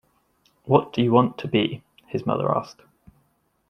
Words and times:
“What 0.63 0.93
do 0.93 1.03
you 1.03 1.11
want 1.11 1.37
to 1.37 1.47
be?” 1.47 1.83
his 2.07 2.25
mother 2.25 2.49
asked. 2.57 2.81